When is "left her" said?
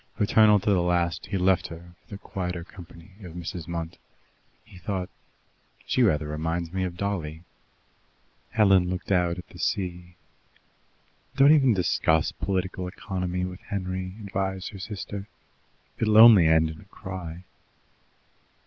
1.37-1.91